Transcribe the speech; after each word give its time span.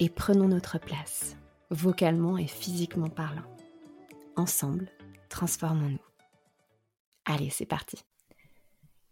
et 0.00 0.08
prenons 0.08 0.48
notre 0.48 0.78
place, 0.78 1.36
vocalement 1.70 2.38
et 2.38 2.46
physiquement 2.46 3.08
parlant. 3.08 3.44
Ensemble, 4.36 4.90
transformons-nous. 5.28 5.98
Allez, 7.24 7.50
c'est 7.50 7.66
parti. 7.66 7.98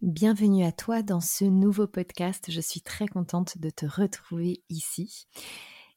Bienvenue 0.01 0.65
à 0.65 0.73
toi 0.73 1.03
dans 1.03 1.21
ce 1.21 1.45
nouveau 1.45 1.87
podcast. 1.87 2.51
Je 2.51 2.61
suis 2.61 2.81
très 2.81 3.07
contente 3.07 3.59
de 3.59 3.71
te 3.71 3.87
retrouver 3.87 4.63
ici. 4.69 5.29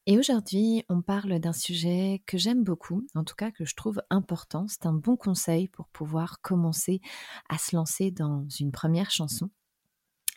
Et 0.06 0.20
aujourd'hui, 0.20 0.84
on 0.90 1.02
parle 1.02 1.40
d'un 1.40 1.54
sujet 1.54 2.22
que 2.28 2.38
j'aime 2.38 2.64
beaucoup, 2.64 3.08
en 3.16 3.24
tout 3.24 3.34
cas 3.34 3.50
que 3.50 3.66
je 3.66 3.74
trouve 3.74 4.04
important. 4.12 4.68
C'est 4.68 4.86
un 4.86 4.94
bon 4.94 5.18
conseil 5.18 5.68
pour 5.68 5.88
pouvoir 5.88 6.40
commencer 6.42 7.02
à 7.50 7.58
se 7.58 7.76
lancer 7.76 8.12
dans 8.12 8.46
une 8.60 8.72
première 8.72 9.10
chanson. 9.10 9.50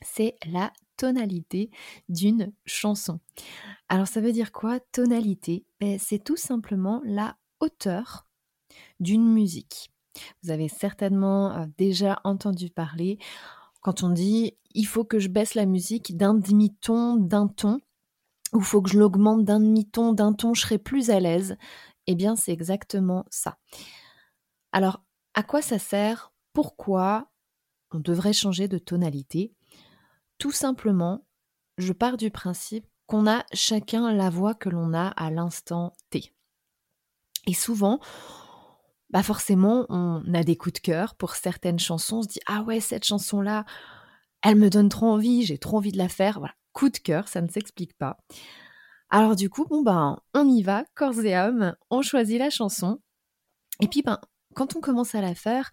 C'est 0.00 0.36
la 0.46 0.72
tonalité 0.98 1.70
d'une 2.10 2.52
chanson. 2.66 3.20
Alors 3.88 4.06
ça 4.06 4.20
veut 4.20 4.32
dire 4.32 4.52
quoi 4.52 4.80
Tonalité, 4.80 5.64
ben, 5.80 5.98
c'est 5.98 6.22
tout 6.22 6.36
simplement 6.36 7.00
la 7.04 7.36
hauteur 7.60 8.26
d'une 9.00 9.26
musique. 9.32 9.90
Vous 10.42 10.50
avez 10.50 10.68
certainement 10.68 11.52
euh, 11.52 11.66
déjà 11.78 12.20
entendu 12.24 12.68
parler 12.68 13.18
quand 13.80 14.02
on 14.02 14.10
dit 14.10 14.54
il 14.74 14.86
faut 14.86 15.04
que 15.04 15.18
je 15.18 15.28
baisse 15.28 15.54
la 15.54 15.66
musique 15.66 16.16
d'un 16.16 16.34
demi-ton, 16.34 17.16
d'un 17.16 17.48
ton, 17.48 17.80
ou 18.52 18.60
faut 18.60 18.82
que 18.82 18.90
je 18.90 18.98
l'augmente 18.98 19.44
d'un 19.44 19.60
demi-ton, 19.60 20.12
d'un 20.12 20.32
ton, 20.32 20.54
je 20.54 20.62
serai 20.62 20.78
plus 20.78 21.10
à 21.10 21.20
l'aise. 21.20 21.56
Eh 22.06 22.14
bien, 22.14 22.36
c'est 22.36 22.52
exactement 22.52 23.24
ça. 23.30 23.58
Alors, 24.72 25.02
à 25.34 25.42
quoi 25.42 25.62
ça 25.62 25.78
sert? 25.78 26.32
Pourquoi 26.52 27.30
on 27.92 28.00
devrait 28.00 28.32
changer 28.32 28.68
de 28.68 28.78
tonalité? 28.78 29.54
Tout 30.38 30.52
simplement, 30.52 31.26
je 31.78 31.92
pars 31.92 32.16
du 32.16 32.30
principe 32.30 32.86
qu'on 33.06 33.26
a 33.26 33.44
chacun 33.52 34.12
la 34.12 34.30
voix 34.30 34.54
que 34.54 34.68
l'on 34.68 34.94
a 34.94 35.08
à 35.08 35.30
l'instant 35.30 35.94
T. 36.10 36.32
Et 37.46 37.54
souvent, 37.54 38.00
bah 39.10 39.22
forcément, 39.22 39.86
on 39.88 40.22
a 40.34 40.42
des 40.44 40.56
coups 40.56 40.74
de 40.74 40.80
cœur 40.80 41.14
pour 41.14 41.34
certaines 41.34 41.78
chansons. 41.78 42.18
On 42.18 42.22
se 42.22 42.28
dit 42.28 42.40
ah 42.46 42.62
ouais 42.62 42.80
cette 42.80 43.04
chanson 43.04 43.40
là, 43.40 43.64
elle 44.42 44.56
me 44.56 44.70
donne 44.70 44.88
trop 44.88 45.06
envie, 45.06 45.44
j'ai 45.44 45.58
trop 45.58 45.78
envie 45.78 45.92
de 45.92 45.98
la 45.98 46.08
faire. 46.08 46.38
Voilà, 46.38 46.54
coup 46.72 46.90
de 46.90 46.98
cœur, 46.98 47.28
ça 47.28 47.40
ne 47.40 47.48
s'explique 47.48 47.96
pas. 47.96 48.18
Alors 49.10 49.36
du 49.36 49.48
coup, 49.48 49.64
bon 49.64 49.82
ben, 49.82 50.20
on 50.34 50.46
y 50.46 50.62
va, 50.62 50.84
corps 50.94 51.18
et 51.24 51.34
âme, 51.34 51.74
on 51.90 52.02
choisit 52.02 52.38
la 52.38 52.50
chanson. 52.50 53.00
Et 53.80 53.88
puis 53.88 54.02
ben, 54.02 54.20
quand 54.54 54.76
on 54.76 54.80
commence 54.80 55.14
à 55.14 55.22
la 55.22 55.34
faire, 55.34 55.70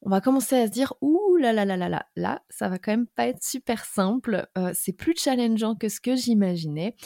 on 0.00 0.10
va 0.10 0.20
commencer 0.20 0.56
à 0.56 0.66
se 0.66 0.72
dire 0.72 0.94
ouh 1.00 1.25
là 1.36 1.52
là 1.52 2.06
là 2.16 2.42
ça 2.48 2.68
va 2.68 2.78
quand 2.78 2.92
même 2.92 3.06
pas 3.06 3.26
être 3.26 3.42
super 3.42 3.84
simple. 3.84 4.48
Euh, 4.56 4.72
c'est 4.74 4.92
plus 4.92 5.14
challengeant 5.16 5.74
que 5.74 5.88
ce 5.88 6.00
que 6.00 6.16
j'imaginais. 6.16 6.96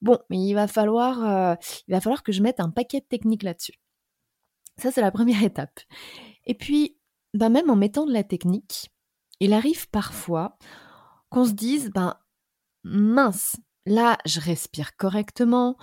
Bon, 0.00 0.18
mais 0.30 0.38
il 0.38 0.54
va 0.54 0.66
falloir, 0.66 1.24
euh, 1.24 1.54
il 1.88 1.92
va 1.92 2.00
falloir 2.00 2.22
que 2.22 2.32
je 2.32 2.42
mette 2.42 2.60
un 2.60 2.70
paquet 2.70 3.00
de 3.00 3.06
techniques 3.06 3.42
là-dessus. 3.42 3.74
Ça 4.78 4.90
c'est 4.90 5.00
la 5.00 5.10
première 5.10 5.42
étape. 5.44 5.80
Et 6.46 6.54
puis, 6.54 6.98
bah 7.34 7.48
même 7.48 7.70
en 7.70 7.76
mettant 7.76 8.06
de 8.06 8.12
la 8.12 8.24
technique, 8.24 8.90
il 9.40 9.52
arrive 9.52 9.88
parfois 9.90 10.58
qu'on 11.30 11.44
se 11.44 11.52
dise 11.52 11.90
ben 11.90 12.16
mince, 12.84 13.56
là 13.86 14.18
je 14.26 14.40
respire 14.40 14.96
correctement, 14.96 15.76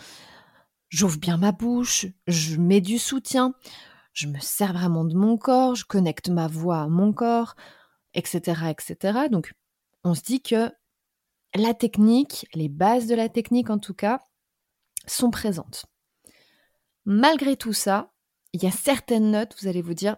j'ouvre 0.89 1.17
bien 1.17 1.37
ma 1.37 1.51
bouche, 1.51 2.07
je 2.27 2.57
mets 2.57 2.81
du 2.81 2.99
soutien 2.99 3.53
je 4.19 4.27
me 4.27 4.39
sers 4.39 4.73
vraiment 4.73 5.05
de 5.05 5.15
mon 5.15 5.37
corps, 5.37 5.75
je 5.75 5.85
connecte 5.85 6.27
ma 6.27 6.47
voix 6.47 6.81
à 6.81 6.87
mon 6.87 7.13
corps, 7.13 7.55
etc., 8.13 8.69
etc. 8.69 9.27
Donc, 9.31 9.53
on 10.03 10.13
se 10.13 10.21
dit 10.21 10.41
que 10.41 10.71
la 11.55 11.73
technique, 11.73 12.47
les 12.53 12.69
bases 12.69 13.07
de 13.07 13.15
la 13.15 13.29
technique 13.29 13.69
en 13.69 13.79
tout 13.79 13.93
cas, 13.93 14.19
sont 15.07 15.31
présentes. 15.31 15.85
Malgré 17.05 17.55
tout 17.55 17.73
ça, 17.73 18.13
il 18.53 18.63
y 18.63 18.67
a 18.67 18.71
certaines 18.71 19.31
notes, 19.31 19.55
vous 19.61 19.67
allez 19.67 19.81
vous 19.81 19.93
dire, 19.93 20.17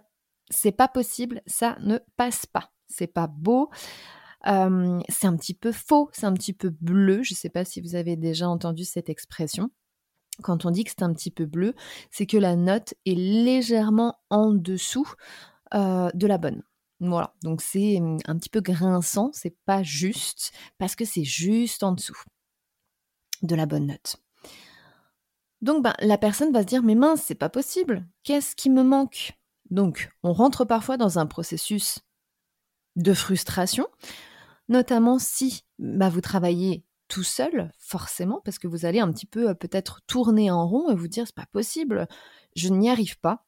c'est 0.50 0.72
pas 0.72 0.88
possible, 0.88 1.42
ça 1.46 1.78
ne 1.82 2.00
passe 2.18 2.46
pas, 2.46 2.72
c'est 2.88 3.08
pas 3.08 3.28
beau, 3.28 3.70
euh, 4.48 5.00
c'est 5.08 5.28
un 5.28 5.38
petit 5.38 5.54
peu 5.54 5.72
faux, 5.72 6.10
c'est 6.14 6.26
un 6.26 6.34
petit 6.34 6.54
peu 6.54 6.70
bleu. 6.70 7.24
Je 7.24 7.34
ne 7.34 7.38
sais 7.38 7.50
pas 7.50 7.64
si 7.64 7.80
vous 7.80 7.96
avez 7.96 8.16
déjà 8.16 8.50
entendu 8.50 8.84
cette 8.84 9.10
expression 9.10 9.70
quand 10.42 10.66
on 10.66 10.72
dit 10.72 10.84
que 10.84 10.90
c'est 10.90 11.04
un 11.04 11.14
petit 11.14 11.32
peu 11.32 11.46
bleu, 11.46 11.76
c'est 12.10 12.26
que 12.26 12.38
la 12.38 12.56
note 12.56 12.94
est 13.06 13.16
légèrement 13.16 14.16
en 14.30 14.52
dessous 14.52 15.10
euh, 15.74 16.10
de 16.14 16.28
la 16.28 16.38
bonne. 16.38 16.64
Voilà, 17.04 17.34
donc 17.42 17.64
c'est 17.64 17.98
un 17.98 18.38
petit 18.38 18.50
peu 18.50 18.62
grinçant, 18.62 19.32
c'est 19.34 19.58
pas 19.66 19.82
juste, 19.82 20.52
parce 20.78 20.96
que 20.96 21.04
c'est 21.04 21.24
juste 21.24 21.82
en 21.82 21.94
dessous 21.94 22.24
de 23.42 23.56
la 23.56 23.66
bonne 23.66 23.88
note. 23.88 24.18
Donc 25.62 25.84
ben, 25.84 25.96
la 26.00 26.20
personne 26.20 26.54
va 26.54 26.62
se 26.62 26.68
dire 26.68 26.84
mais 26.84 26.94
mince, 26.94 27.24
c'est 27.26 27.34
pas 27.34 27.50
possible, 27.50 28.08
qu'est-ce 28.24 28.56
qui 28.56 28.70
me 28.70 28.84
manque? 28.84 29.34
Donc 29.72 30.12
on 30.22 30.32
rentre 30.32 30.64
parfois 30.64 30.98
dans 30.98 31.18
un 31.18 31.26
processus 31.26 32.00
de 32.96 33.16
frustration, 33.16 33.88
notamment 34.70 35.18
si 35.18 35.64
bah, 35.80 36.10
vous 36.10 36.22
travaillez 36.22 36.86
tout 37.08 37.24
seul, 37.24 37.72
forcément, 37.80 38.42
parce 38.46 38.60
que 38.60 38.68
vous 38.68 38.86
allez 38.86 39.00
un 39.00 39.12
petit 39.12 39.26
peu 39.26 39.50
euh, 39.50 39.54
peut-être 39.56 40.02
tourner 40.06 40.52
en 40.52 40.68
rond 40.68 40.92
et 40.92 40.96
vous 40.96 41.08
dire 41.08 41.26
c'est 41.26 41.36
pas 41.36 41.48
possible, 41.52 42.08
je 42.56 42.70
n'y 42.70 42.92
arrive 42.92 43.20
pas. 43.20 43.44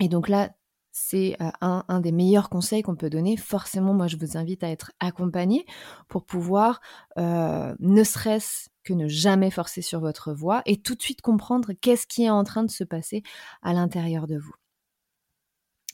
Et 0.00 0.08
donc 0.08 0.28
là, 0.28 0.50
c'est 0.94 1.36
euh, 1.42 1.50
un, 1.60 2.00
des 2.00 2.12
meilleurs 2.12 2.48
conseils 2.48 2.82
qu'on 2.82 2.94
peut 2.94 3.10
donner. 3.10 3.36
Forcément, 3.36 3.92
moi, 3.92 4.06
je 4.06 4.16
vous 4.16 4.36
invite 4.36 4.62
à 4.62 4.70
être 4.70 4.92
accompagné 5.00 5.66
pour 6.08 6.24
pouvoir, 6.24 6.80
euh, 7.18 7.74
ne 7.80 8.04
serait-ce 8.04 8.70
que 8.84 8.92
ne 8.92 9.08
jamais 9.08 9.50
forcer 9.50 9.82
sur 9.82 9.98
votre 9.98 10.32
voix 10.32 10.62
et 10.66 10.80
tout 10.80 10.94
de 10.94 11.02
suite 11.02 11.20
comprendre 11.20 11.72
qu'est-ce 11.72 12.06
qui 12.06 12.22
est 12.24 12.30
en 12.30 12.44
train 12.44 12.62
de 12.62 12.70
se 12.70 12.84
passer 12.84 13.24
à 13.62 13.72
l'intérieur 13.72 14.28
de 14.28 14.38
vous. 14.38 14.54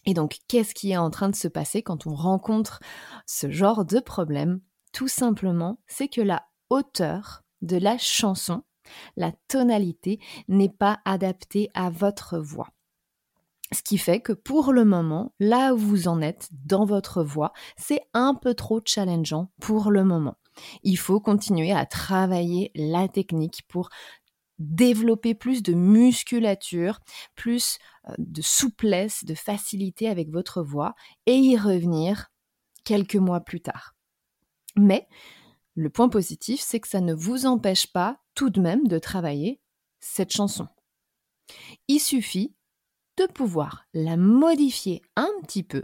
Et 0.05 0.13
donc, 0.13 0.37
qu'est-ce 0.49 0.75
qui 0.75 0.91
est 0.91 0.99
en 0.99 1.11
train 1.11 1.31
de 1.31 1.37
se 1.37 1.49
passer 1.49 1.83
quand 1.83 2.07
on 2.07 2.15
rencontre 2.15 2.81
ce 3.27 3.51
genre 3.51 3.87
de 3.87 4.01
problème? 4.01 4.61
Tout 4.93 5.09
simplement, 5.09 5.81
c'est 5.87 6.09
que 6.09 6.21
la 6.21 6.45
hauteur 6.69 7.43
de 7.63 7.79
la 7.79 7.97
chanson, 7.97 8.65
la 9.17 9.33
tonalité 9.49 10.21
n'est 10.49 10.69
pas 10.69 11.01
adaptée 11.07 11.71
à 11.73 11.89
votre 11.89 12.39
voix. 12.39 12.69
Ce 13.73 13.83
qui 13.83 13.99
fait 13.99 14.21
que 14.21 14.33
pour 14.33 14.73
le 14.73 14.85
moment, 14.85 15.33
là 15.39 15.75
où 15.75 15.79
vous 15.79 16.09
en 16.09 16.21
êtes 16.21 16.49
dans 16.65 16.85
votre 16.85 17.23
voix, 17.23 17.53
c'est 17.77 18.03
un 18.15 18.35
peu 18.35 18.55
trop 18.55 18.81
challengeant 18.85 19.53
pour 19.61 19.91
le 19.91 20.05
moment. 20.05 20.37
Il 20.83 20.99
faut 20.99 21.21
continuer 21.21 21.73
à 21.73 21.87
travailler 21.87 22.73
la 22.75 23.07
technique 23.07 23.63
pour 23.69 23.89
développer 24.59 25.35
plus 25.35 25.63
de 25.63 25.73
musculature, 25.73 27.01
plus 27.35 27.79
euh, 28.09 28.15
de 28.19 28.43
souplesse, 28.43 29.25
de 29.25 29.35
facilité 29.35 30.09
avec 30.09 30.31
votre 30.31 30.63
voix 30.63 30.95
et 31.27 31.37
y 31.37 31.57
revenir 31.57 32.27
quelques 32.85 33.17
mois 33.17 33.41
plus 33.41 33.61
tard. 33.61 33.95
Mais 34.77 35.09
le 35.75 35.91
point 35.91 36.09
positif, 36.09 36.61
c'est 36.61 36.81
que 36.81 36.89
ça 36.89 37.01
ne 37.01 37.15
vous 37.15 37.47
empêche 37.47 37.87
pas 37.93 38.19
tout 38.35 38.51
de 38.51 38.61
même 38.61 38.87
de 38.87 38.99
travailler 38.99 39.61
cette 39.99 40.33
chanson. 40.33 40.69
Il 41.89 42.01
suffit 42.01 42.55
de 43.17 43.27
pouvoir 43.27 43.87
la 43.93 44.17
modifier 44.17 45.03
un 45.17 45.31
petit 45.43 45.63
peu 45.63 45.83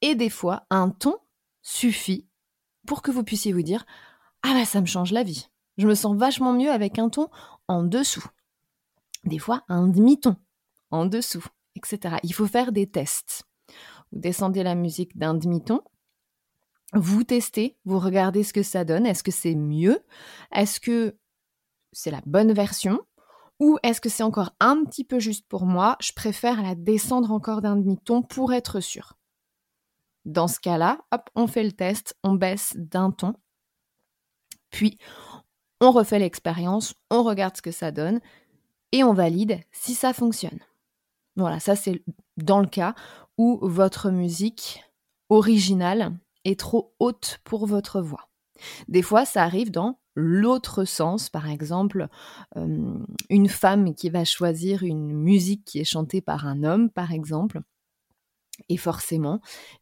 et 0.00 0.14
des 0.14 0.30
fois 0.30 0.66
un 0.70 0.90
ton 0.90 1.16
suffit 1.62 2.26
pour 2.86 3.02
que 3.02 3.10
vous 3.10 3.24
puissiez 3.24 3.52
vous 3.52 3.62
dire 3.62 3.84
ah 4.42 4.52
bah 4.54 4.64
ça 4.64 4.80
me 4.80 4.86
change 4.86 5.12
la 5.12 5.22
vie. 5.22 5.48
Je 5.76 5.86
me 5.86 5.94
sens 5.94 6.16
vachement 6.16 6.52
mieux 6.52 6.70
avec 6.70 6.98
un 6.98 7.08
ton 7.08 7.28
en 7.68 7.82
dessous. 7.82 8.24
des 9.24 9.38
fois 9.38 9.64
un 9.68 9.88
demi-ton 9.88 10.36
en 10.90 11.06
dessous, 11.06 11.44
etc. 11.74 12.16
Il 12.22 12.32
faut 12.32 12.46
faire 12.46 12.72
des 12.72 12.86
tests. 12.88 13.44
Vous 14.12 14.20
descendez 14.20 14.62
la 14.62 14.74
musique 14.74 15.16
d'un 15.18 15.34
demi-ton, 15.34 15.82
vous 16.92 17.24
testez, 17.24 17.76
vous 17.84 17.98
regardez 17.98 18.44
ce 18.44 18.52
que 18.52 18.62
ça 18.62 18.84
donne. 18.84 19.06
Est-ce 19.06 19.24
que 19.24 19.32
c'est 19.32 19.54
mieux? 19.54 19.98
Est-ce 20.52 20.80
que 20.80 21.16
c'est 21.92 22.10
la 22.10 22.22
bonne 22.24 22.52
version? 22.52 23.00
Ou 23.58 23.78
est-ce 23.82 24.00
que 24.00 24.08
c'est 24.08 24.22
encore 24.22 24.54
un 24.60 24.84
petit 24.84 25.04
peu 25.04 25.18
juste 25.18 25.46
pour 25.48 25.64
moi? 25.64 25.96
Je 26.00 26.12
préfère 26.12 26.62
la 26.62 26.74
descendre 26.74 27.30
encore 27.30 27.62
d'un 27.62 27.76
demi-ton 27.76 28.22
pour 28.22 28.52
être 28.52 28.80
sûr. 28.80 29.14
Dans 30.24 30.48
ce 30.48 30.60
cas-là, 30.60 30.98
hop, 31.12 31.30
on 31.34 31.46
fait 31.46 31.62
le 31.62 31.72
test, 31.72 32.16
on 32.22 32.34
baisse 32.34 32.74
d'un 32.76 33.10
ton. 33.10 33.34
Puis, 34.70 34.98
on 35.80 35.90
refait 35.90 36.18
l'expérience, 36.18 36.94
on 37.10 37.22
regarde 37.22 37.56
ce 37.56 37.62
que 37.62 37.70
ça 37.70 37.92
donne 37.92 38.20
et 38.92 39.04
on 39.04 39.14
valide 39.14 39.60
si 39.72 39.94
ça 39.94 40.12
fonctionne. 40.12 40.58
Voilà, 41.36 41.60
ça 41.60 41.76
c'est 41.76 42.02
dans 42.36 42.60
le 42.60 42.66
cas 42.66 42.94
où 43.38 43.58
votre 43.62 44.10
musique 44.10 44.82
originale 45.28 46.18
est 46.44 46.58
trop 46.58 46.94
haute 46.98 47.40
pour 47.44 47.66
votre 47.66 48.00
voix. 48.00 48.28
Des 48.88 49.02
fois, 49.02 49.24
ça 49.24 49.42
arrive 49.42 49.70
dans 49.70 49.98
l'autre 50.16 50.84
sens, 50.84 51.30
par 51.30 51.48
exemple, 51.48 52.08
une 52.54 53.48
femme 53.48 53.94
qui 53.94 54.10
va 54.10 54.24
choisir 54.24 54.82
une 54.82 55.12
musique 55.12 55.64
qui 55.64 55.78
est 55.78 55.84
chantée 55.84 56.20
par 56.20 56.46
un 56.46 56.64
homme, 56.64 56.90
par 56.90 57.12
exemple, 57.12 57.60
et 58.68 58.76
forcément, 58.76 59.40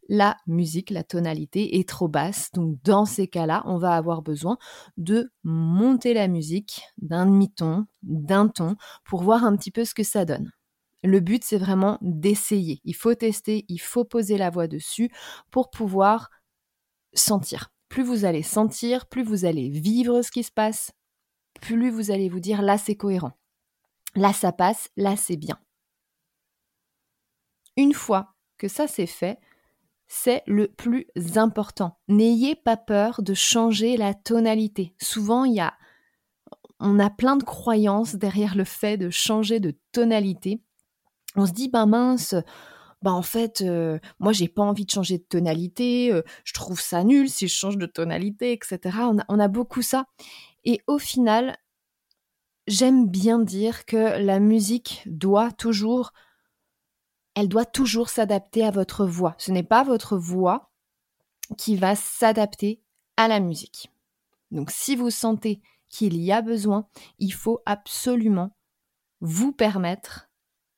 la 0.08 0.36
musique, 0.46 0.90
la 0.90 1.04
tonalité 1.04 1.78
est 1.78 1.88
trop 1.88 2.08
basse. 2.08 2.50
Donc 2.52 2.76
dans 2.82 3.04
ces 3.04 3.28
cas-là, 3.28 3.62
on 3.66 3.78
va 3.78 3.94
avoir 3.94 4.22
besoin 4.22 4.58
de 4.96 5.30
monter 5.44 6.14
la 6.14 6.28
musique 6.28 6.82
d'un 6.98 7.26
demi-ton, 7.26 7.86
d'un 8.02 8.48
ton, 8.48 8.76
pour 9.04 9.22
voir 9.22 9.44
un 9.44 9.56
petit 9.56 9.70
peu 9.70 9.84
ce 9.84 9.94
que 9.94 10.02
ça 10.02 10.24
donne. 10.24 10.50
Le 11.02 11.20
but, 11.20 11.44
c'est 11.44 11.58
vraiment 11.58 11.98
d'essayer. 12.00 12.80
Il 12.84 12.94
faut 12.94 13.14
tester, 13.14 13.64
il 13.68 13.78
faut 13.78 14.04
poser 14.04 14.38
la 14.38 14.50
voix 14.50 14.68
dessus 14.68 15.10
pour 15.50 15.70
pouvoir 15.70 16.30
sentir. 17.12 17.73
Plus 17.94 18.02
vous 18.02 18.24
allez 18.24 18.42
sentir, 18.42 19.06
plus 19.06 19.22
vous 19.22 19.44
allez 19.44 19.68
vivre 19.68 20.20
ce 20.22 20.32
qui 20.32 20.42
se 20.42 20.50
passe, 20.50 20.90
plus 21.60 21.90
vous 21.90 22.10
allez 22.10 22.28
vous 22.28 22.40
dire 22.40 22.60
là 22.60 22.76
c'est 22.76 22.96
cohérent. 22.96 23.30
Là 24.16 24.32
ça 24.32 24.50
passe, 24.50 24.88
là 24.96 25.14
c'est 25.14 25.36
bien. 25.36 25.60
Une 27.76 27.92
fois 27.92 28.34
que 28.58 28.66
ça 28.66 28.88
c'est 28.88 29.06
fait, 29.06 29.38
c'est 30.08 30.42
le 30.48 30.66
plus 30.66 31.06
important. 31.36 31.96
N'ayez 32.08 32.56
pas 32.56 32.76
peur 32.76 33.22
de 33.22 33.32
changer 33.32 33.96
la 33.96 34.12
tonalité. 34.12 34.96
Souvent, 35.00 35.44
il 35.44 35.54
y 35.54 35.60
a 35.60 35.72
on 36.80 36.98
a 36.98 37.10
plein 37.10 37.36
de 37.36 37.44
croyances 37.44 38.16
derrière 38.16 38.56
le 38.56 38.64
fait 38.64 38.96
de 38.96 39.08
changer 39.08 39.60
de 39.60 39.72
tonalité. 39.92 40.60
On 41.36 41.46
se 41.46 41.52
dit 41.52 41.68
ben 41.68 41.86
mince, 41.86 42.34
bah 43.04 43.12
en 43.12 43.22
fait, 43.22 43.62
moi 44.18 44.32
j'ai 44.32 44.48
pas 44.48 44.62
envie 44.62 44.86
de 44.86 44.90
changer 44.90 45.18
de 45.18 45.24
tonalité, 45.24 46.10
je 46.42 46.52
trouve 46.54 46.80
ça 46.80 47.04
nul 47.04 47.28
si 47.28 47.48
je 47.48 47.54
change 47.54 47.76
de 47.76 47.84
tonalité, 47.84 48.52
etc. 48.52 48.78
On 49.02 49.18
a, 49.18 49.24
on 49.28 49.38
a 49.38 49.48
beaucoup 49.48 49.82
ça. 49.82 50.06
Et 50.64 50.80
au 50.86 50.98
final, 50.98 51.58
j'aime 52.66 53.06
bien 53.06 53.38
dire 53.38 53.84
que 53.84 54.18
la 54.18 54.40
musique 54.40 55.02
doit 55.04 55.52
toujours, 55.52 56.14
elle 57.34 57.50
doit 57.50 57.66
toujours 57.66 58.08
s'adapter 58.08 58.64
à 58.64 58.70
votre 58.70 59.04
voix. 59.04 59.34
Ce 59.36 59.52
n'est 59.52 59.62
pas 59.62 59.84
votre 59.84 60.16
voix 60.16 60.70
qui 61.58 61.76
va 61.76 61.96
s'adapter 61.96 62.80
à 63.18 63.28
la 63.28 63.38
musique. 63.38 63.90
Donc 64.50 64.70
si 64.70 64.96
vous 64.96 65.10
sentez 65.10 65.60
qu'il 65.88 66.16
y 66.16 66.32
a 66.32 66.40
besoin, 66.40 66.88
il 67.18 67.34
faut 67.34 67.60
absolument 67.66 68.56
vous 69.20 69.52
permettre 69.52 70.30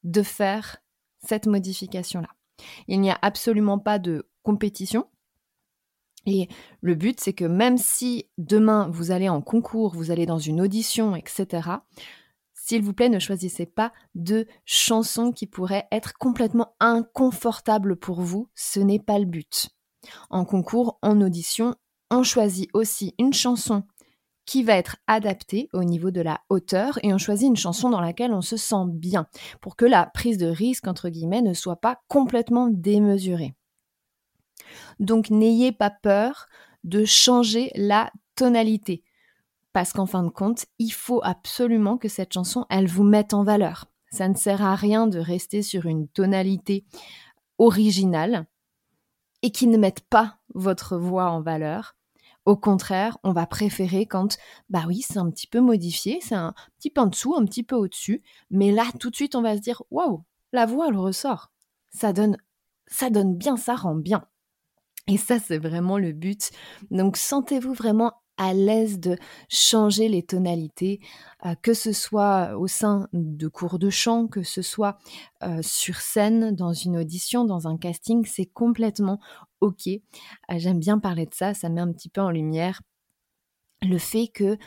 de 0.02 0.24
faire 0.24 0.78
cette 1.26 1.46
modification-là. 1.46 2.28
Il 2.88 3.00
n'y 3.00 3.10
a 3.10 3.18
absolument 3.22 3.78
pas 3.78 3.98
de 3.98 4.28
compétition. 4.42 5.06
Et 6.26 6.48
le 6.80 6.94
but, 6.94 7.20
c'est 7.20 7.32
que 7.32 7.44
même 7.44 7.78
si 7.78 8.28
demain 8.38 8.88
vous 8.90 9.12
allez 9.12 9.28
en 9.28 9.42
concours, 9.42 9.94
vous 9.94 10.10
allez 10.10 10.26
dans 10.26 10.38
une 10.38 10.60
audition, 10.60 11.14
etc., 11.14 11.68
s'il 12.54 12.82
vous 12.82 12.94
plaît, 12.94 13.08
ne 13.08 13.20
choisissez 13.20 13.64
pas 13.64 13.92
de 14.16 14.48
chansons 14.64 15.30
qui 15.30 15.46
pourraient 15.46 15.86
être 15.92 16.14
complètement 16.14 16.74
inconfortables 16.80 17.94
pour 17.94 18.22
vous. 18.22 18.48
Ce 18.56 18.80
n'est 18.80 18.98
pas 18.98 19.20
le 19.20 19.24
but. 19.24 19.68
En 20.30 20.44
concours, 20.44 20.98
en 21.00 21.20
audition, 21.20 21.76
on 22.10 22.24
choisit 22.24 22.68
aussi 22.72 23.14
une 23.20 23.32
chanson 23.32 23.84
qui 24.46 24.62
va 24.62 24.74
être 24.74 24.96
adapté 25.06 25.68
au 25.72 25.84
niveau 25.84 26.10
de 26.10 26.20
la 26.20 26.40
hauteur 26.48 26.98
et 27.02 27.12
on 27.12 27.18
choisit 27.18 27.48
une 27.48 27.56
chanson 27.56 27.90
dans 27.90 28.00
laquelle 28.00 28.32
on 28.32 28.40
se 28.40 28.56
sent 28.56 28.86
bien 28.88 29.26
pour 29.60 29.76
que 29.76 29.84
la 29.84 30.06
prise 30.06 30.38
de 30.38 30.46
risque, 30.46 30.86
entre 30.86 31.08
guillemets, 31.08 31.42
ne 31.42 31.52
soit 31.52 31.80
pas 31.80 32.00
complètement 32.08 32.68
démesurée. 32.70 33.54
Donc 35.00 35.30
n'ayez 35.30 35.72
pas 35.72 35.90
peur 35.90 36.46
de 36.84 37.04
changer 37.04 37.70
la 37.74 38.10
tonalité 38.36 39.02
parce 39.72 39.92
qu'en 39.92 40.06
fin 40.06 40.22
de 40.22 40.30
compte, 40.30 40.64
il 40.78 40.90
faut 40.90 41.20
absolument 41.22 41.98
que 41.98 42.08
cette 42.08 42.32
chanson, 42.32 42.64
elle 42.70 42.86
vous 42.86 43.02
mette 43.02 43.34
en 43.34 43.44
valeur. 43.44 43.84
Ça 44.10 44.26
ne 44.26 44.34
sert 44.34 44.62
à 44.62 44.74
rien 44.74 45.06
de 45.06 45.18
rester 45.18 45.60
sur 45.60 45.84
une 45.84 46.08
tonalité 46.08 46.86
originale 47.58 48.46
et 49.42 49.50
qui 49.50 49.66
ne 49.66 49.76
mette 49.76 50.00
pas 50.00 50.38
votre 50.54 50.96
voix 50.96 51.30
en 51.30 51.42
valeur 51.42 51.94
au 52.46 52.56
contraire, 52.56 53.18
on 53.24 53.32
va 53.32 53.46
préférer 53.46 54.06
quand, 54.06 54.38
bah 54.70 54.84
oui, 54.86 55.02
c'est 55.02 55.18
un 55.18 55.28
petit 55.30 55.48
peu 55.48 55.60
modifié, 55.60 56.20
c'est 56.22 56.36
un 56.36 56.54
petit 56.78 56.90
peu 56.90 57.00
en 57.00 57.06
dessous, 57.06 57.34
un 57.36 57.44
petit 57.44 57.64
peu 57.64 57.74
au-dessus, 57.74 58.22
mais 58.50 58.70
là, 58.70 58.84
tout 58.98 59.10
de 59.10 59.16
suite, 59.16 59.34
on 59.34 59.42
va 59.42 59.56
se 59.56 59.60
dire, 59.60 59.82
waouh, 59.90 60.22
la 60.52 60.64
voix, 60.64 60.88
elle 60.88 60.96
ressort. 60.96 61.50
Ça 61.90 62.12
donne, 62.12 62.36
ça 62.86 63.10
donne 63.10 63.36
bien, 63.36 63.56
ça 63.56 63.74
rend 63.74 63.96
bien. 63.96 64.24
Et 65.08 65.18
ça, 65.18 65.38
c'est 65.38 65.58
vraiment 65.58 65.98
le 65.98 66.12
but. 66.12 66.50
Donc, 66.90 67.16
sentez-vous 67.16 67.74
vraiment 67.74 68.12
à 68.36 68.52
l'aise 68.52 69.00
de 69.00 69.16
changer 69.48 70.08
les 70.08 70.22
tonalités, 70.22 71.00
euh, 71.44 71.54
que 71.62 71.74
ce 71.74 71.92
soit 71.92 72.56
au 72.56 72.66
sein 72.66 73.08
de 73.12 73.48
cours 73.48 73.78
de 73.78 73.90
chant, 73.90 74.26
que 74.26 74.42
ce 74.42 74.62
soit 74.62 74.98
euh, 75.42 75.60
sur 75.62 75.96
scène, 75.96 76.54
dans 76.54 76.72
une 76.72 76.98
audition, 76.98 77.44
dans 77.44 77.66
un 77.66 77.78
casting, 77.78 78.24
c'est 78.26 78.46
complètement 78.46 79.20
OK. 79.60 79.86
Euh, 79.88 79.98
j'aime 80.56 80.78
bien 80.78 80.98
parler 80.98 81.26
de 81.26 81.34
ça, 81.34 81.54
ça 81.54 81.68
met 81.68 81.80
un 81.80 81.92
petit 81.92 82.08
peu 82.08 82.20
en 82.20 82.30
lumière 82.30 82.80
le 83.82 83.98
fait 83.98 84.28
que 84.28 84.58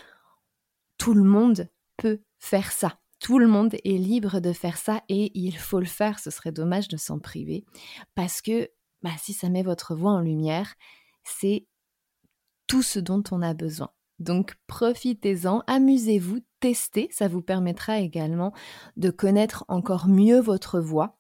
tout 0.98 1.14
le 1.14 1.24
monde 1.24 1.68
peut 1.98 2.22
faire 2.40 2.72
ça. 2.72 3.00
Tout 3.20 3.38
le 3.38 3.48
monde 3.48 3.76
est 3.84 3.98
libre 3.98 4.40
de 4.40 4.54
faire 4.54 4.78
ça 4.78 5.04
et 5.10 5.32
il 5.38 5.58
faut 5.58 5.80
le 5.80 5.86
faire. 5.86 6.20
Ce 6.20 6.30
serait 6.30 6.52
dommage 6.52 6.88
de 6.88 6.98
s'en 6.98 7.20
priver 7.20 7.66
parce 8.16 8.42
que 8.42 8.70
bah, 9.02 9.12
si 9.18 9.34
ça 9.34 9.50
met 9.50 9.64
votre 9.64 9.96
voix 9.96 10.12
en 10.12 10.22
lumière, 10.22 10.76
c'est 11.24 11.68
tout 12.68 12.84
ce 12.84 13.00
dont 13.00 13.24
on 13.32 13.42
a 13.42 13.54
besoin. 13.54 13.92
Donc 14.20 14.56
profitez-en, 14.68 15.64
amusez-vous, 15.68 16.40
testez, 16.60 17.10
ça 17.12 17.28
vous 17.28 17.42
permettra 17.42 18.00
également 18.00 18.54
de 18.98 19.10
connaître 19.10 19.64
encore 19.70 20.08
mieux 20.08 20.40
votre 20.40 20.80
voix, 20.80 21.18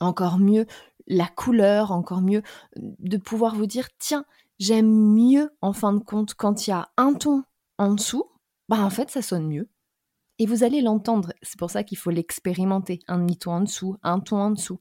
encore 0.00 0.38
mieux 0.38 0.66
la 1.06 1.26
couleur, 1.26 1.92
encore 1.92 2.22
mieux 2.22 2.42
de 2.76 3.16
pouvoir 3.16 3.54
vous 3.54 3.66
dire 3.66 3.88
tiens, 3.98 4.24
j'aime 4.58 4.90
mieux 4.90 5.50
en 5.60 5.72
fin 5.72 5.92
de 5.92 6.02
compte 6.02 6.34
quand 6.34 6.66
il 6.66 6.70
y 6.70 6.72
a 6.72 6.88
un 6.96 7.14
ton 7.14 7.44
en 7.78 7.94
dessous, 7.94 8.24
bah 8.68 8.80
en 8.80 8.90
fait 8.90 9.10
ça 9.10 9.22
sonne 9.22 9.48
mieux. 9.48 9.68
Et 10.40 10.46
vous 10.46 10.64
allez 10.64 10.80
l'entendre, 10.80 11.32
c'est 11.42 11.58
pour 11.58 11.70
ça 11.70 11.84
qu'il 11.84 11.96
faut 11.96 12.10
l'expérimenter, 12.10 12.98
un 13.06 13.18
demi-ton 13.18 13.52
en 13.52 13.60
dessous, 13.60 13.96
un 14.02 14.18
ton 14.18 14.36
en 14.36 14.50
dessous. 14.50 14.80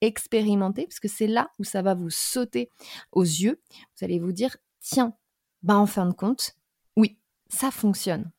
Expérimenter, 0.00 0.86
parce 0.86 1.00
que 1.00 1.08
c'est 1.08 1.26
là 1.26 1.50
où 1.58 1.64
ça 1.64 1.82
va 1.82 1.94
vous 1.94 2.10
sauter 2.10 2.70
aux 3.10 3.24
yeux. 3.24 3.60
Vous 3.70 4.04
allez 4.04 4.20
vous 4.20 4.30
dire, 4.30 4.56
tiens, 4.80 5.14
bah 5.64 5.76
en 5.76 5.86
fin 5.86 6.06
de 6.06 6.12
compte, 6.12 6.54
oui, 6.96 7.18
ça 7.48 7.72
fonctionne. 7.72 8.30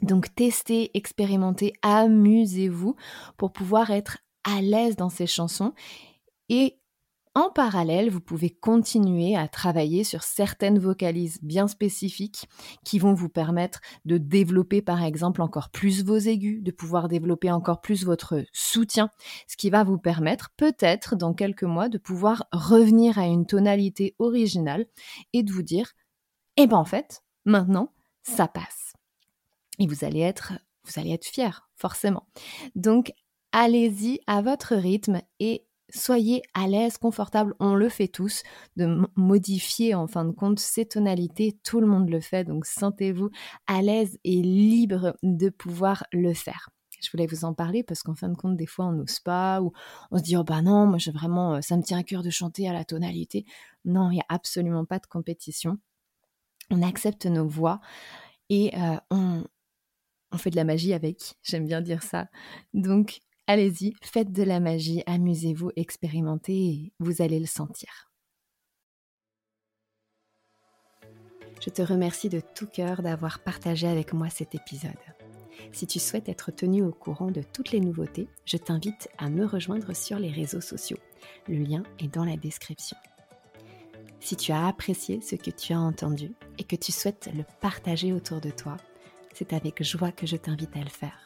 Donc 0.00 0.34
testez, 0.34 0.90
expérimentez, 0.94 1.74
amusez-vous 1.82 2.96
pour 3.36 3.52
pouvoir 3.52 3.90
être 3.90 4.18
à 4.44 4.62
l'aise 4.62 4.96
dans 4.96 5.10
ces 5.10 5.26
chansons 5.26 5.74
et 6.48 6.78
en 7.36 7.50
parallèle, 7.50 8.08
vous 8.08 8.22
pouvez 8.22 8.48
continuer 8.48 9.36
à 9.36 9.46
travailler 9.46 10.04
sur 10.04 10.22
certaines 10.22 10.78
vocalises 10.78 11.38
bien 11.42 11.68
spécifiques 11.68 12.48
qui 12.82 12.98
vont 12.98 13.12
vous 13.12 13.28
permettre 13.28 13.82
de 14.06 14.16
développer 14.16 14.80
par 14.80 15.02
exemple 15.02 15.42
encore 15.42 15.68
plus 15.68 16.02
vos 16.02 16.16
aigus, 16.16 16.62
de 16.62 16.70
pouvoir 16.70 17.08
développer 17.08 17.50
encore 17.50 17.82
plus 17.82 18.06
votre 18.06 18.42
soutien, 18.54 19.10
ce 19.48 19.58
qui 19.58 19.68
va 19.68 19.84
vous 19.84 19.98
permettre 19.98 20.48
peut-être 20.56 21.14
dans 21.14 21.34
quelques 21.34 21.64
mois 21.64 21.90
de 21.90 21.98
pouvoir 21.98 22.46
revenir 22.52 23.18
à 23.18 23.26
une 23.26 23.44
tonalité 23.44 24.14
originale 24.18 24.86
et 25.34 25.42
de 25.42 25.52
vous 25.52 25.62
dire, 25.62 25.92
eh 26.56 26.66
ben 26.66 26.78
en 26.78 26.86
fait, 26.86 27.22
maintenant, 27.44 27.92
ça 28.22 28.48
passe. 28.48 28.94
Et 29.78 29.86
vous 29.86 30.06
allez 30.06 30.20
être, 30.20 30.54
vous 30.84 30.98
allez 30.98 31.12
être 31.12 31.26
fier, 31.26 31.68
forcément. 31.74 32.26
Donc, 32.76 33.12
allez-y 33.52 34.20
à 34.26 34.40
votre 34.40 34.74
rythme 34.74 35.20
et 35.38 35.66
soyez 35.90 36.42
à 36.54 36.66
l'aise, 36.66 36.98
confortable, 36.98 37.54
on 37.60 37.74
le 37.74 37.88
fait 37.88 38.08
tous, 38.08 38.42
de 38.76 39.06
modifier 39.16 39.94
en 39.94 40.06
fin 40.06 40.24
de 40.24 40.32
compte 40.32 40.58
ces 40.58 40.86
tonalités, 40.86 41.58
tout 41.62 41.80
le 41.80 41.86
monde 41.86 42.08
le 42.10 42.20
fait, 42.20 42.44
donc 42.44 42.66
sentez-vous 42.66 43.30
à 43.66 43.82
l'aise 43.82 44.18
et 44.24 44.42
libre 44.42 45.16
de 45.22 45.48
pouvoir 45.48 46.04
le 46.12 46.34
faire. 46.34 46.70
Je 47.02 47.10
voulais 47.10 47.26
vous 47.26 47.44
en 47.44 47.54
parler 47.54 47.82
parce 47.82 48.02
qu'en 48.02 48.14
fin 48.14 48.28
de 48.28 48.36
compte, 48.36 48.56
des 48.56 48.66
fois, 48.66 48.86
on 48.86 48.92
n'ose 48.92 49.20
pas 49.20 49.60
ou 49.60 49.72
on 50.10 50.18
se 50.18 50.22
dit, 50.22 50.36
oh 50.36 50.44
bah 50.44 50.62
non, 50.62 50.86
moi, 50.86 50.98
j'ai 50.98 51.10
vraiment, 51.10 51.56
euh, 51.56 51.60
ça 51.60 51.76
me 51.76 51.82
tient 51.82 51.98
à 51.98 52.02
cœur 52.02 52.22
de 52.22 52.30
chanter 52.30 52.68
à 52.68 52.72
la 52.72 52.84
tonalité. 52.84 53.44
Non, 53.84 54.10
il 54.10 54.14
n'y 54.14 54.20
a 54.20 54.26
absolument 54.28 54.84
pas 54.84 54.98
de 54.98 55.06
compétition. 55.06 55.78
On 56.70 56.82
accepte 56.82 57.26
nos 57.26 57.46
voix 57.46 57.80
et 58.48 58.74
euh, 58.76 58.96
on, 59.10 59.44
on 60.32 60.38
fait 60.38 60.50
de 60.50 60.56
la 60.56 60.64
magie 60.64 60.94
avec. 60.94 61.34
J'aime 61.42 61.66
bien 61.66 61.80
dire 61.80 62.02
ça. 62.02 62.28
Donc, 62.74 63.20
allez-y, 63.46 63.94
faites 64.02 64.32
de 64.32 64.42
la 64.42 64.60
magie, 64.60 65.02
amusez-vous, 65.06 65.70
expérimentez 65.76 66.54
et 66.54 66.92
vous 66.98 67.22
allez 67.22 67.40
le 67.40 67.46
sentir. 67.46 68.10
Je 71.64 71.70
te 71.70 71.82
remercie 71.82 72.28
de 72.28 72.40
tout 72.54 72.66
cœur 72.66 73.02
d'avoir 73.02 73.40
partagé 73.40 73.88
avec 73.88 74.12
moi 74.12 74.28
cet 74.28 74.54
épisode. 74.54 74.92
Si 75.72 75.86
tu 75.86 75.98
souhaites 75.98 76.28
être 76.28 76.50
tenu 76.52 76.82
au 76.82 76.92
courant 76.92 77.30
de 77.30 77.42
toutes 77.42 77.72
les 77.72 77.80
nouveautés, 77.80 78.28
je 78.44 78.56
t'invite 78.56 79.08
à 79.18 79.30
me 79.30 79.44
rejoindre 79.46 79.94
sur 79.94 80.18
les 80.18 80.30
réseaux 80.30 80.60
sociaux. 80.60 80.98
Le 81.48 81.56
lien 81.56 81.82
est 81.98 82.12
dans 82.12 82.24
la 82.24 82.36
description. 82.36 82.96
Si 84.20 84.36
tu 84.36 84.52
as 84.52 84.66
apprécié 84.66 85.20
ce 85.20 85.36
que 85.36 85.50
tu 85.50 85.72
as 85.72 85.80
entendu 85.80 86.34
et 86.58 86.64
que 86.64 86.76
tu 86.76 86.92
souhaites 86.92 87.30
le 87.34 87.44
partager 87.60 88.12
autour 88.12 88.40
de 88.40 88.50
toi, 88.50 88.76
c'est 89.32 89.52
avec 89.52 89.82
joie 89.82 90.12
que 90.12 90.26
je 90.26 90.36
t'invite 90.36 90.76
à 90.76 90.80
le 90.80 90.90
faire. 90.90 91.24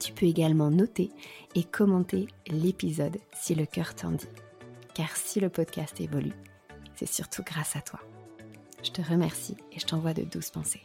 Tu 0.00 0.12
peux 0.12 0.26
également 0.26 0.70
noter 0.70 1.10
et 1.54 1.64
commenter 1.64 2.28
l'épisode 2.48 3.18
si 3.34 3.54
le 3.54 3.66
cœur 3.66 3.94
t'en 3.94 4.12
dit. 4.12 4.28
Car 4.94 5.16
si 5.16 5.40
le 5.40 5.48
podcast 5.48 6.00
évolue, 6.00 6.34
c'est 6.94 7.08
surtout 7.08 7.42
grâce 7.42 7.76
à 7.76 7.80
toi. 7.80 8.00
Je 8.82 8.90
te 8.90 9.02
remercie 9.02 9.56
et 9.72 9.78
je 9.78 9.86
t'envoie 9.86 10.14
de 10.14 10.22
douces 10.22 10.50
pensées. 10.50 10.82